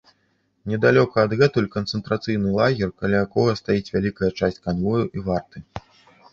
Недалёка 0.71 1.15
адгэтуль 1.27 1.67
канцэнтрацыйны 1.75 2.55
лагер, 2.57 2.89
каля 3.03 3.21
якога 3.29 3.51
стаіць 3.61 3.93
вялікая 3.95 4.33
часць 4.43 4.61
канвою 4.67 4.99
і 5.15 5.19
варты. 5.33 5.57